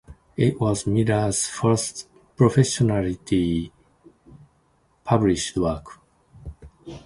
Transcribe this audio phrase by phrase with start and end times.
[0.35, 3.71] It was Millar's first professionally
[5.03, 5.99] published work.